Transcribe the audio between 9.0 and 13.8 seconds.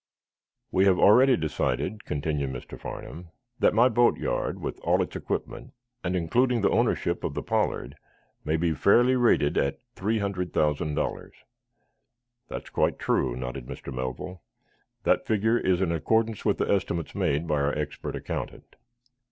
rated at three hundred thousand dollars." "That is quite true," nodded